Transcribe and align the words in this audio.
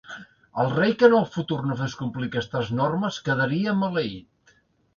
El 0.61 0.71
rei 0.77 0.95
que 1.01 1.09
en 1.11 1.15
el 1.17 1.27
futur 1.35 1.59
no 1.67 1.77
fes 1.83 1.95
complir 2.01 2.31
aquestes 2.31 2.73
normes 2.81 3.23
quedaria 3.29 3.77
maleït. 3.85 4.59